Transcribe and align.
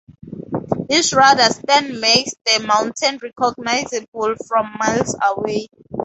This 0.89 1.13
radar 1.13 1.51
stand 1.51 2.01
makes 2.01 2.33
the 2.43 2.65
mountain 2.65 3.19
recognizable 3.21 4.33
from 4.47 4.75
miles 4.79 5.15
away. 5.29 5.67